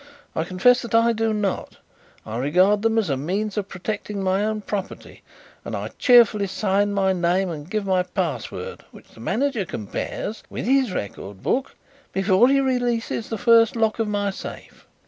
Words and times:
I 0.35 0.45
confess 0.45 0.81
that 0.81 0.95
I 0.95 1.13
do 1.13 1.31
not. 1.31 1.77
I 2.25 2.37
regard 2.39 2.81
them 2.81 2.97
as 2.97 3.07
a 3.11 3.15
means 3.15 3.55
of 3.55 3.67
protecting 3.67 4.23
my 4.23 4.43
own 4.43 4.61
property 4.61 5.21
and 5.63 5.75
I 5.75 5.89
cheerfully 5.99 6.47
sign 6.47 6.91
my 6.91 7.13
name 7.13 7.51
and 7.51 7.69
give 7.69 7.85
my 7.85 8.01
password, 8.01 8.83
which 8.89 9.09
the 9.09 9.19
manager 9.19 9.63
compares 9.63 10.41
with 10.49 10.65
his 10.65 10.91
record 10.91 11.43
book 11.43 11.75
before 12.13 12.49
he 12.49 12.59
releases 12.59 13.29
the 13.29 13.37
first 13.37 13.75
lock 13.75 13.99
of 13.99 14.07
my 14.07 14.31
safe. 14.31 14.87